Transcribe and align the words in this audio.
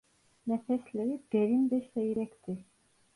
Nefesleri 0.47 1.21
derin 1.33 1.71
ve 1.71 1.89
seyrekti. 1.93 2.65